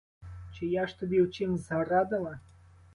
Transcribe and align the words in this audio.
Чи 0.53 0.65
я 0.67 0.87
ж 0.87 0.99
тобі 0.99 1.21
у 1.21 1.27
чім 1.27 1.57
зрадила? 1.57 2.39